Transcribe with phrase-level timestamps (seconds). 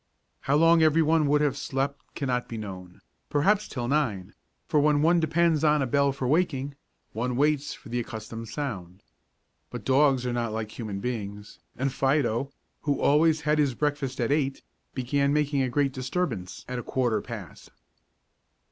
[0.41, 4.33] How long every one would have slept can not be known, perhaps till nine,
[4.67, 6.73] for when one depends on a bell for waking,
[7.13, 9.03] one waits for the accustomed sound.
[9.69, 12.51] But dogs are not like human beings, and Fido,
[12.81, 14.63] who always had his breakfast at eight,
[14.95, 17.69] began making a great disturbance at a quarter past.